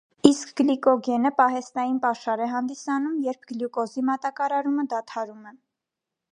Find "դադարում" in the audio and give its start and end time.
4.97-5.49